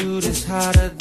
[0.00, 0.99] shoot is hotter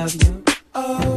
[0.00, 0.44] I love you.
[0.74, 1.09] Oh.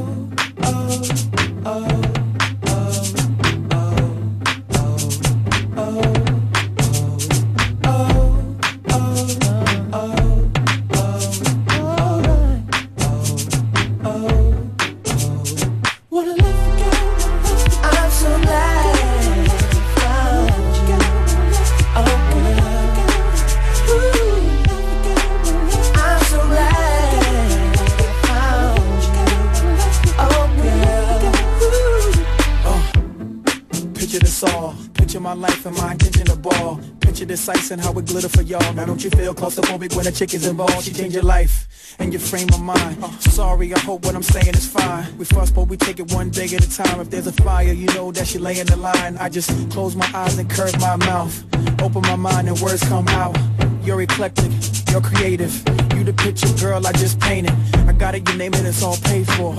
[40.03, 43.01] when a chick is involved, she change your life and your frame of mind.
[43.21, 45.17] Sorry, I hope what I'm saying is fine.
[45.17, 46.99] We fuss, but we take it one day at a time.
[46.99, 49.15] If there's a fire, you know that she lay in the line.
[49.17, 51.33] I just close my eyes and curve my mouth.
[51.81, 53.37] Open my mind and words come out.
[53.85, 54.51] You're eclectic,
[54.91, 55.55] you're creative.
[55.95, 57.53] You the picture, girl, I just painted.
[57.87, 59.55] I got it, you name it, it's all paid for.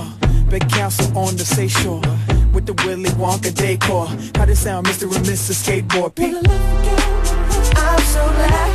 [0.49, 2.01] Big castle on the seashore.
[2.53, 4.05] With the Willy Wonka decor.
[4.37, 5.03] How does sound, Mr.
[5.15, 5.57] and Mrs.
[5.63, 6.13] Skateboard?
[6.13, 6.35] Pete?
[7.77, 8.74] I'm so glad.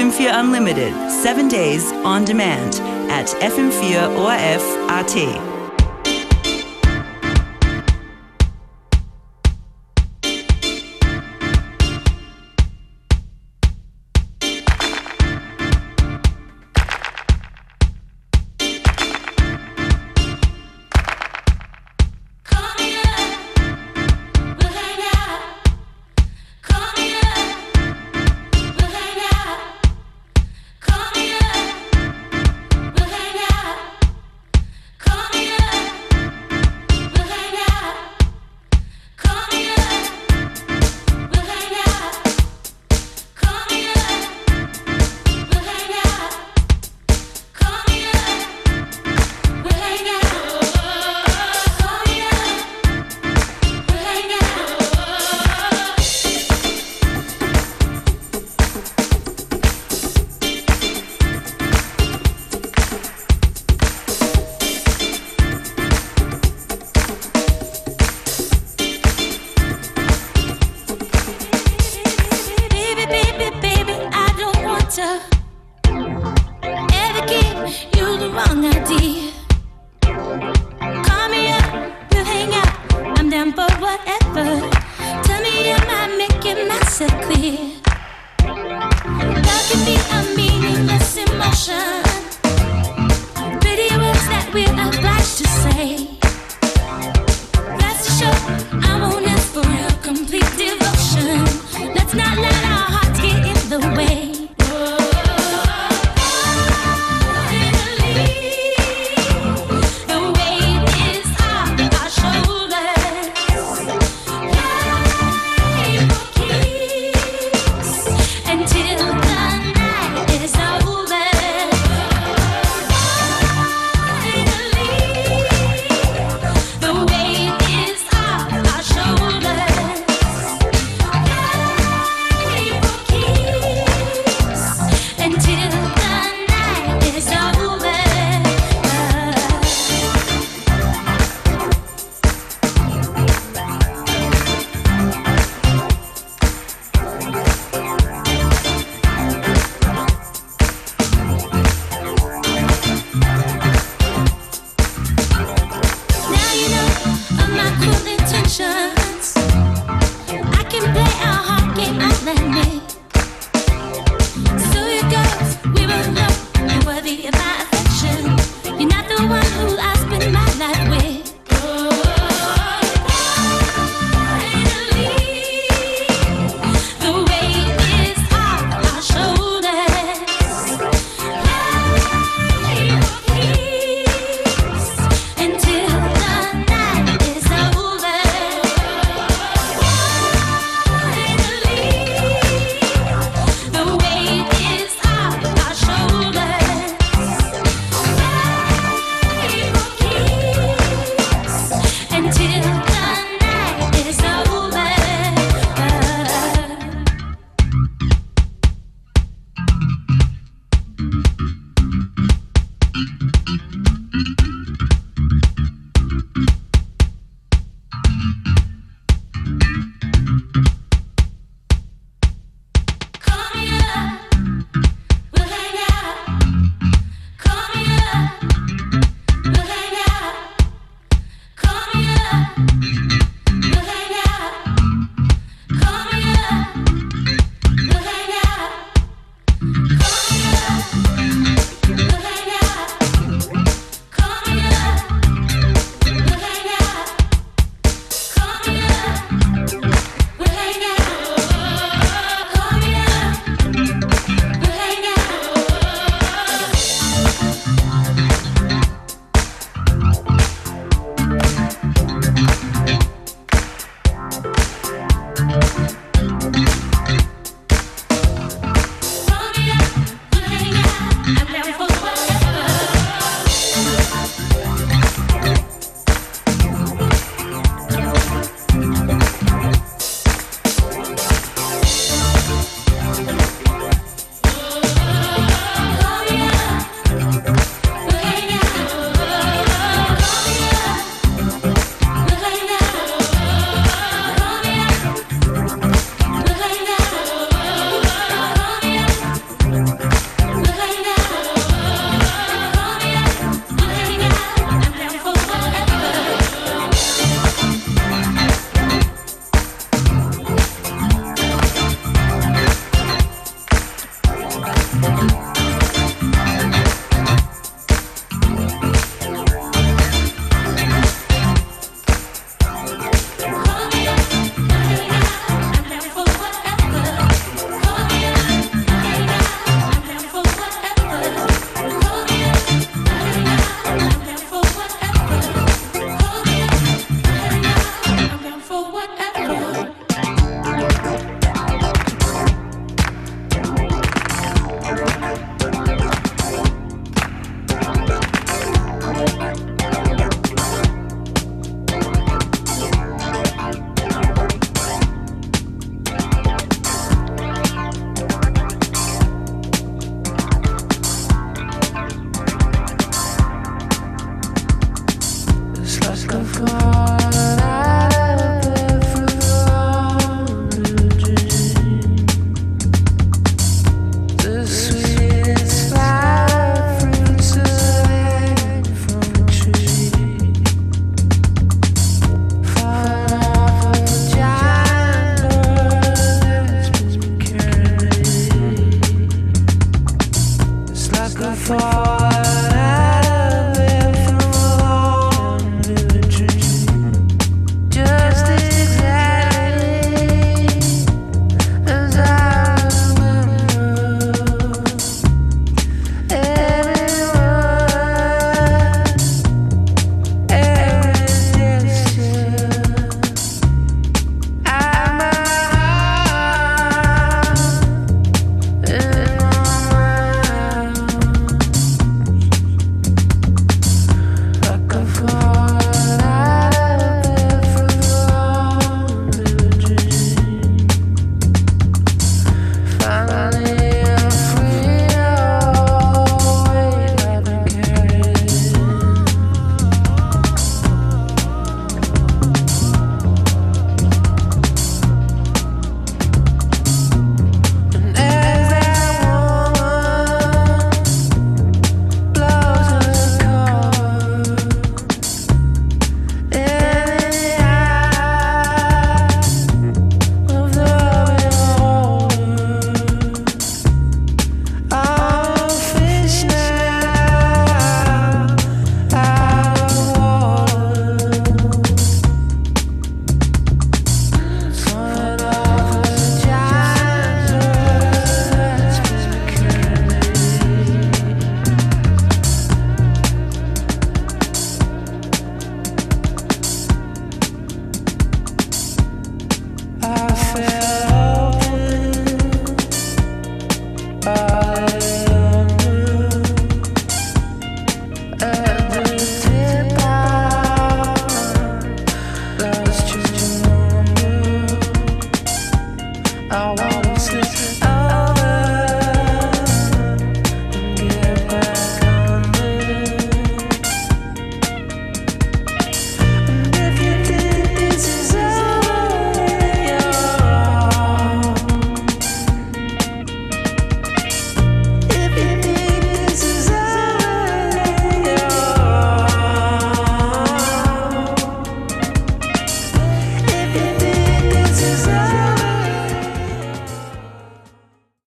[0.00, 2.76] FM4 Unlimited, seven days on demand
[3.10, 5.49] at FM4 ORF AT.